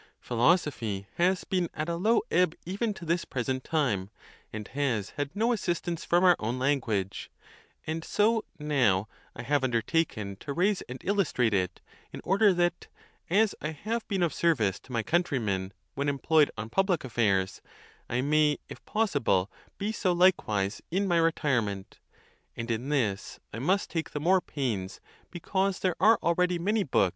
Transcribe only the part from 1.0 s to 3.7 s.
has been at a low ebb even to this present